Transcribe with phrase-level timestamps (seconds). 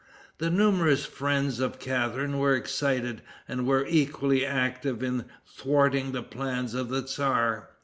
[0.39, 6.73] The numerous friends of Catharine were excited, and were equally active in thwarting the plans
[6.73, 7.69] of the tzar.